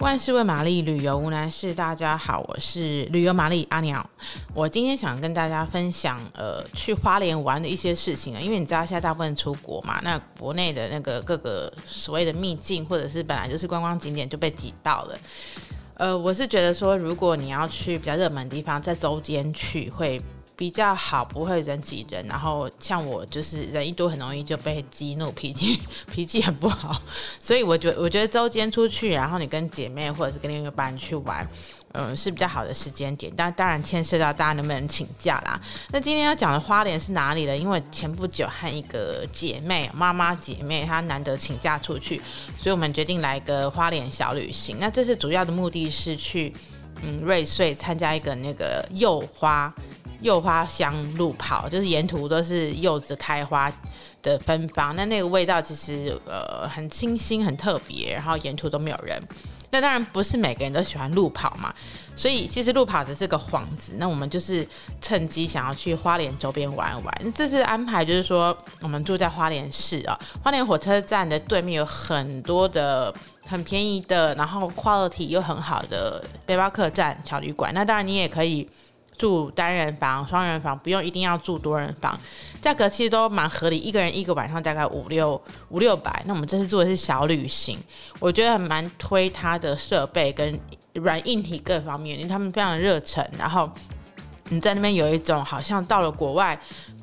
[0.00, 1.74] 万事问玛丽，旅游无难事。
[1.74, 4.08] 大家好，我是旅游玛丽阿鸟。
[4.52, 8.40] 我今天想跟大家分享，呃，去花莲玩的一些事情啊。
[8.40, 15.18] 因为你知道现在大部分出国嘛，那国内的那个各个所谓的秘境，或者是本来就是观光景点就被挤到了。
[15.94, 20.20] 呃，我是觉得说，如果你要去比较热门的地方，在周间去会
[20.56, 22.26] 比较好，不会人挤人。
[22.26, 25.78] 然后像我就是人一多，很容易就被激怒，脾气
[26.10, 27.00] 脾气很不好。
[27.38, 31.46] 所以我觉得，我觉得周间出去，然后你跟姐妹或者是跟另一个班去玩，
[31.92, 33.30] 嗯，是比较好的时间点。
[33.36, 35.60] 但当然牵涉到大家能不能请假啦。
[35.90, 37.54] 那今天要讲的花莲是哪里呢？
[37.54, 42.16] 因为前不久和一个姐妹妈妈姐妹她难得请假出去，
[42.58, 44.78] 所以我们决定来一个花莲小旅行。
[44.80, 46.50] 那这次主要的目的是去
[47.02, 49.70] 嗯瑞穗参加一个那个柚花。
[50.26, 53.72] 柚花香路跑，就是沿途都是柚子开花
[54.22, 59.22] 的芬芳，那那个味道其实呃很清新，很特别，然后沿途都没有人。
[59.70, 61.72] 那当然不是每个人都喜欢路跑嘛，
[62.16, 63.94] 所以其实路跑只是个幌子。
[63.98, 64.66] 那我们就是
[65.00, 67.32] 趁机想要去花莲周边玩一玩。
[67.32, 73.14] 这次安排就是说，我们住在花莲市啊，花莲火车站的对面有很多的
[73.46, 77.72] 很便宜的，然后 quality 又很好的背包客栈小旅馆。
[77.72, 78.68] 那当然你也可以。
[79.18, 82.18] 住单人房、双人房，不用一定要住多人房，
[82.60, 86.22] 价格其实都蛮合理，一个人一个晚上大概五六五六百。
[86.26, 87.78] 那我们这次住的是小旅行，
[88.18, 90.58] 我觉得蛮推它的设备跟
[90.92, 93.70] 软硬体各方面，因为他们非常热忱，然后
[94.48, 96.58] 你在那边有一种好像到了国外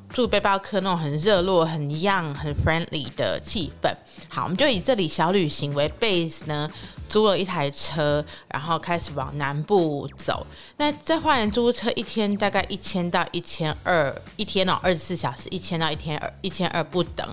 [0.08, 3.92] 住背包客那种很热络、很 young、很 friendly 的气氛。
[4.28, 6.70] 好，我们就以这里小旅行为 base 呢。
[7.08, 10.46] 租了一台车，然后开始往南部走。
[10.76, 17.26] 那在花莲租车一天大概一千到一千二，一天哦，二十四小时一千到一千二，一千二不等。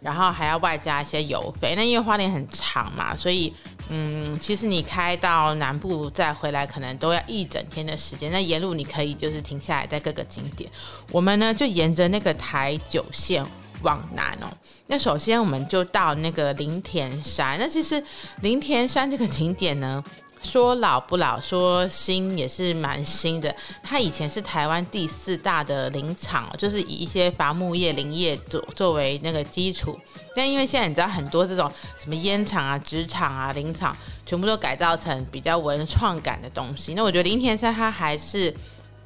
[0.00, 1.74] 然后还要外加一些油费。
[1.76, 3.52] 那因为花莲很长嘛，所以
[3.88, 8.30] 嗯，其实你开到南部再回来，可能都要一整天的时间。
[8.30, 10.70] 那沿路你可以就是停下来在各个景点。
[11.10, 13.44] 我们呢就沿着那个台九线。
[13.82, 14.46] 往南哦，
[14.86, 17.58] 那首先我们就到那个林田山。
[17.58, 18.02] 那其实
[18.42, 20.02] 林田山这个景点呢，
[20.42, 23.54] 说老不老，说新也是蛮新的。
[23.82, 29.98] 它以前是台湾第四大的林场，就是以一些伐木业、林业作作为那个基础。
[30.34, 36.94] 但因为现在你知道很多这种什么烟厂啊、纸厂啊、林场，全部都改造成比较文创感的东西。
[36.94, 38.54] 那我觉得林田山它还是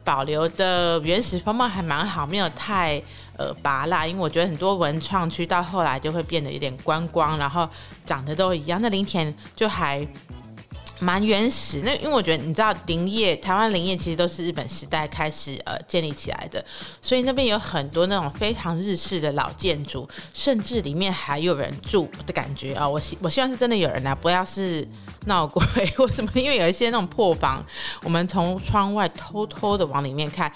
[0.04, 3.02] 保留的原始风貌还蛮好，没有太。
[3.34, 7.66] 呃，拔辣，因为我觉得很多文创区到后来就会变得有点观光，然后
[8.04, 8.78] 长得都一样。
[8.82, 10.06] 那林田就还
[11.02, 11.82] 蛮原始。
[11.84, 16.64] 那因为我觉得你知道林业，台湾林业其实都是日本时代开始呃建立起来的，
[17.00, 24.86] 所以那边有很多那种非常日式的老建筑，甚至里面还有人住的感觉啊、我希我希望是真的有人啊，不要是
[25.26, 25.62] 闹鬼
[25.96, 26.30] 或什么。
[26.34, 27.64] 因为有一些那种破房，
[28.04, 30.50] 我们从窗外偷偷的往里面看。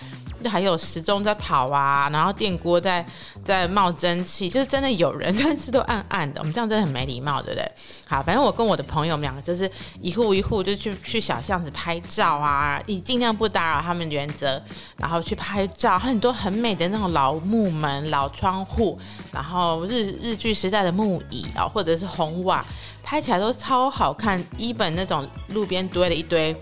[0.49, 3.05] 还有时钟在跑啊，然后电锅在
[3.45, 6.41] 在冒蒸汽，就是真的有人，但是都暗暗的。
[6.41, 7.73] 我们这样真的很没礼貌，对不对？
[8.09, 9.71] 好，反正我跟我的朋友，们两个就是
[10.01, 14.63] 一户一户就去去小巷子拍照啊，以尽量不打扰他们原则，
[14.97, 15.99] 然后去拍照。
[15.99, 18.99] 很多很美的那种老木门、老窗户，
[19.33, 22.65] 然后日日据时代的木椅啊，或者是红瓦，
[23.03, 24.43] 拍起来都超好看。
[24.57, 26.55] 一本那种路边堆了一堆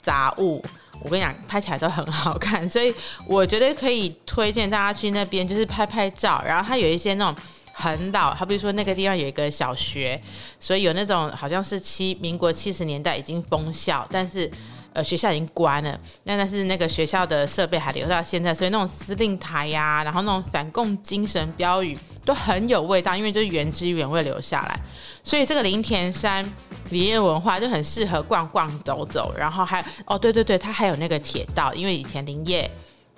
[0.00, 0.64] 杂物。
[1.06, 2.92] 我跟你讲，拍起来都很好看，所以
[3.26, 6.42] 我觉得可以推荐大家去那边，就是拍拍照。
[6.44, 10.20] 然后它有一些那种很老，好比如说那个地方有一个小学，
[10.58, 14.50] 所以有那种好像是七民国七十年代已经封校，但是
[14.94, 24.76] 呃学校已经关了，那但是那个学校的设备还留到现在，所以那种司令台呀、然后那种反共精神标语都很有味道，因为就是原汁原味留下来。
[25.22, 26.44] 所以这个林田山。
[26.90, 32.70] 林业文化就很适合逛逛走走，然后还哦，对对对，它还有那个铁道，因为以前林业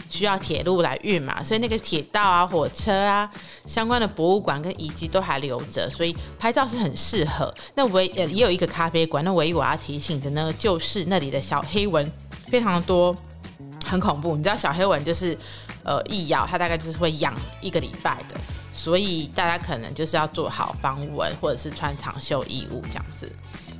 [0.08, 3.30] 需要铁路来运嘛，所以那个铁道啊、火车啊
[3.66, 7.52] 相关的博物馆跟遗迹都还留着，所以拍照是很适合。
[7.74, 12.10] 那唯也有一个咖啡馆，那唯一我要提醒的呢，就是那里的小黑蚊
[12.46, 13.14] 非常多，
[13.84, 14.34] 很恐怖。
[14.34, 15.36] 你知道小黑蚊就是
[15.84, 18.36] 呃一咬它大概就是会痒一个礼拜的，
[18.72, 23.30] 所以大家可能就是要做好防蚊，或者是穿长袖衣物这样子。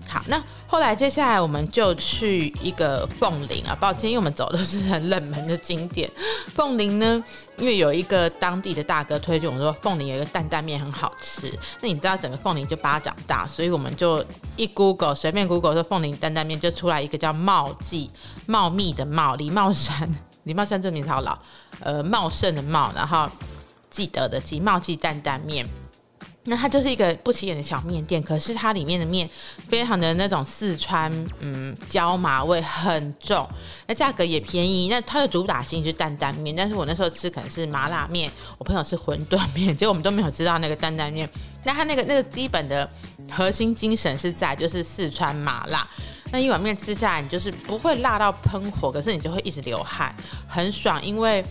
[0.08, 6.10] 好，那后来接下来我们就去一个凤林啊，抱歉，因为我们走的是很冷门的景点。
[6.56, 7.22] 凤林呢，
[7.58, 11.52] 因为有一个当地的大哥推荐我们说，凤林有一个担担面很好吃。
[11.82, 14.25] 那你知道整个凤林就巴掌大，所以我们就
[14.56, 18.11] 一 Google 随便 Google 说凤林担担面，就出来一个叫茂记
[18.46, 20.11] 茂密的茂，李茂山，
[20.44, 21.38] 李茂山这名字好老，
[21.81, 23.28] 呃，茂盛的茂，然后
[23.90, 25.66] 记得的记茂记担担面。
[26.48, 29.28] 那它就是一个不起眼的小面店，可是它里面的面
[29.68, 33.46] 非常的那种四川嗯椒麻味很重，
[33.86, 34.88] 那价格也便宜。
[34.88, 41.28] 那它的主打型就是担担面，但是我那时候吃可能是麻辣面，我朋友是馄饨面，结果我们都没有知道那个担担面。
[41.64, 42.88] 那它那个那个基本的
[43.30, 45.86] 核心精神是在就是四川麻辣，
[46.32, 50.14] 那一碗面吃下来你就是不会辣到喷火，可是你就会一直流汗，
[50.48, 51.44] 很爽，因为。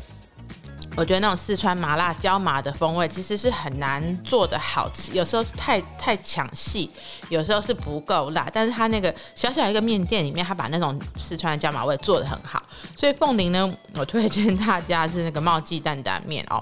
[0.98, 6.90] 我觉得那种四川麻辣椒麻的风味其实是很难做的好吃，有时候是太太抢戏，
[7.30, 8.50] 有时候是不够辣。
[8.52, 12.64] 但是它那个小小一个面店里面，它把那种四川椒麻味做的很好。
[12.96, 16.60] 所以凤林呢，我推荐大家是那个冒记担担面哦。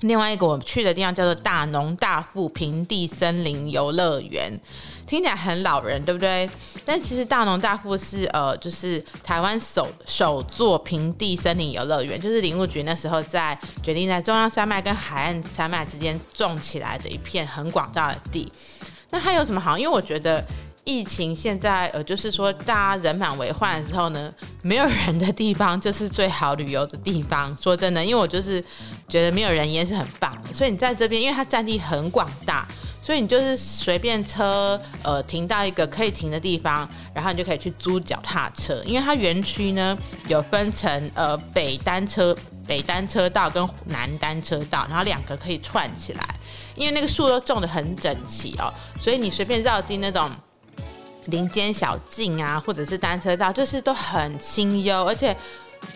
[0.00, 4.50] 另外一个我们去的地方叫做大农大富平地森林游乐园，
[5.06, 6.48] 听起来很老人，对不对？
[6.84, 18.50] 但其实大农大富是呃，就是台湾首首座平地森林游乐园，就是林务局那时候在决定在中央山脉跟海岸山脉之间种起来的一片很广大的地。
[19.10, 19.78] 那它有什么好？
[19.78, 20.44] 因为我觉得。
[20.84, 24.32] 疫情现在呃，就是说大家人满为患的时候呢，
[24.62, 27.56] 没有人的地方就是最好旅游的地方。
[27.58, 28.64] 说真的，因为我就是
[29.08, 32.66] 觉得没有人烟是很棒的，所以你在这边，因为它占地很广大，
[33.02, 38.82] 所以你就是随便车呃停到一个可以停的地方，然后你就可以去租脚踏车。
[38.84, 39.96] 因为它园区呢
[40.28, 42.34] 有分成呃北单车
[42.66, 46.24] 北单车道跟南单车道，然后两个可以串起来，
[46.74, 50.30] 因为那个树都种得很整齐哦，所以你随便绕进那种。
[51.30, 55.36] 林间小径啊，或者是单车道，就是都很清幽，而且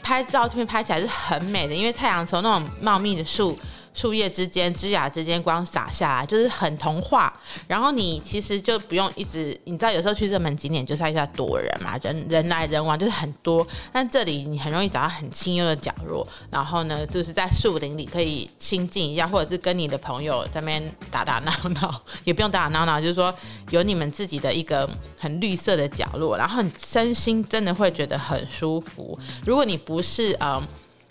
[0.02, 3.58] 拍照片拍起来是很美的，因为太阳从那种茂密的树。
[3.94, 7.32] 树叶之间、枝桠之间光洒下来，就是很童话。
[7.66, 13.66] 然后你其实就不用一直，你知道有时候去热门景点就是要一下躲人嘛，人人来人往就是很多。
[13.92, 23.32] 但这里你很容易找到很清幽的角落，然后呢，就是在树林里可以亲近一下，或者是跟你的朋友在那边打打闹闹，也不用打打闹闹，就是说
[23.70, 24.90] 有你们自己的一个
[25.20, 29.16] 很绿色的角落，然后你身心真的会觉得很舒服。
[29.44, 30.60] 如果你不是嗯。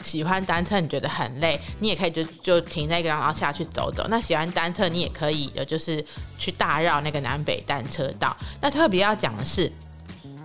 [0.03, 4.05] 喜欢单车，你觉得很累，你也可以就就停在一个地方，然后下去走走。
[4.09, 6.03] 那喜欢单车，你也可以有，就是
[6.37, 8.35] 去大绕那个南北单车道。
[8.61, 9.71] 那特别要讲的是，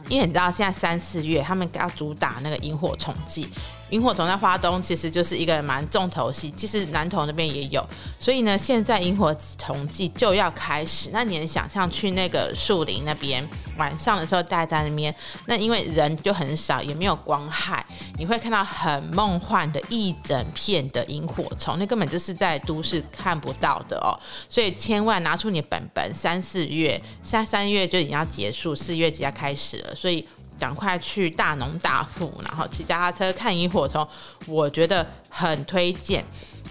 [0.08, 3.48] 因为你知道现在三四月他们要主打那个萤火虫季。
[3.90, 7.84] 萤火虫在花东其实就是一个蛮重头戏，其实南投那边也有，
[8.20, 11.08] 所以呢，现在萤火虫季就要开始。
[11.12, 13.46] 那你能想象去那个树林那边
[13.76, 15.14] 晚上的时候待在那边，
[15.46, 17.84] 那因为人就很少，也没有光害，
[18.18, 24.12] 你会看到很梦幻的一整片的萤火虫，那根本就是在都市看不到的哦。
[24.48, 30.26] 所以千万拿出你本本，三四月，现在三月就已经要结束，四月即将开始了，所以。
[30.58, 34.06] 赶快去大农大富，然后骑脚踏车看萤火虫，
[34.46, 36.24] 我觉得很推荐。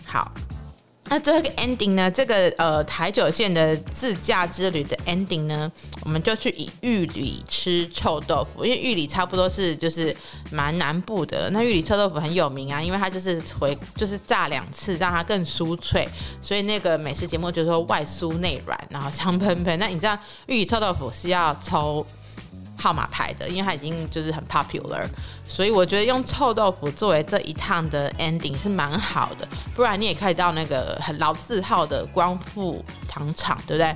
[0.06, 0.32] 好，
[1.10, 2.12] 那最后一个 ending 呢？
[2.12, 10.16] 这个呃台九线的自驾之旅的 ending 呢，我们就去以玉里吃臭豆腐，因为玉里差不多是就是
[10.52, 11.50] 蛮南部的。
[11.52, 16.08] 那玉里臭豆腐很有名啊，因为它就是回就是炸两次，让它更酥脆，
[16.42, 19.80] 所以那个美食节目就是说外酥内软，然后香喷喷。
[19.80, 20.18] 那你知道
[20.48, 22.06] 玉里臭豆腐是要抽
[22.78, 25.06] 号码牌的，因为它已经就是很 popular，
[25.44, 29.48] 所以我觉得用臭豆腐作为这一趟的 ending 是蛮好的。
[29.76, 33.96] 不然你也可以到那个很老字号的光复糖厂，对不对？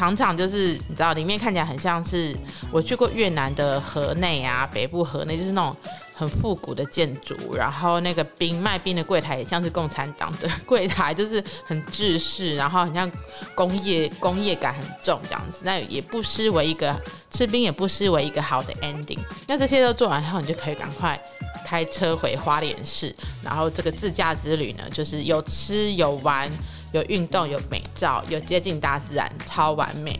[0.00, 2.34] 常常就是你知道里面看起来很像是
[2.72, 5.76] 我去过越南的河内啊，北部河内就是那种。
[6.20, 13.10] 很复古的建筑，然后那个冰卖冰的柜台也像是共产党的柜台，就是很制式，然后很像
[13.54, 15.62] 工业工业感很重这样子。
[15.64, 16.94] 那也不失为一个
[17.30, 19.18] 吃冰，也不失为一个好的 ending。
[19.46, 21.18] 那这些都做完后，你就可以赶快
[21.64, 26.50] 开车回花莲市，然后这个自驾之旅呢，就是有吃有玩
[26.92, 30.18] 有运动有美照有接近大自然，超完美。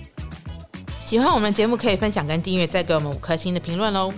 [1.04, 4.12] 喜欢我们节目可以分享跟订阅，再给我们五颗星的评论喽。